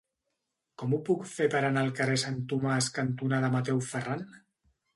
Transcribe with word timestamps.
Com 0.81 0.95
ho 0.95 0.99
puc 1.09 1.27
fer 1.31 1.49
per 1.55 1.61
anar 1.67 1.83
al 1.87 1.93
carrer 2.01 2.17
Sant 2.23 2.41
Tomàs 2.53 2.89
cantonada 2.99 3.55
Mateu 3.59 3.87
Ferran? 3.93 4.29